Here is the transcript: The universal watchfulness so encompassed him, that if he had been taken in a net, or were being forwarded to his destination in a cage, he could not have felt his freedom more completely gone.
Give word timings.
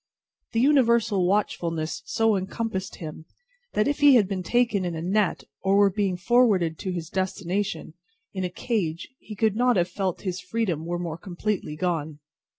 The 0.53 0.59
universal 0.59 1.27
watchfulness 1.27 2.01
so 2.07 2.35
encompassed 2.35 2.95
him, 2.95 3.25
that 3.73 3.87
if 3.87 3.99
he 3.99 4.15
had 4.15 4.27
been 4.27 4.41
taken 4.41 4.83
in 4.83 4.95
a 4.95 5.01
net, 5.03 5.43
or 5.61 5.75
were 5.75 5.91
being 5.91 6.17
forwarded 6.17 6.79
to 6.79 6.91
his 6.91 7.07
destination 7.11 7.93
in 8.33 8.43
a 8.43 8.49
cage, 8.49 9.09
he 9.19 9.35
could 9.35 9.55
not 9.55 9.75
have 9.75 9.87
felt 9.89 10.21
his 10.21 10.39
freedom 10.41 10.79
more 10.79 11.19
completely 11.19 11.75
gone. 11.75 12.17